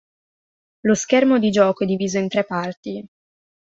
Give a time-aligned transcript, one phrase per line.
[0.81, 3.07] Lo schermo di gioco è diviso in tre parti.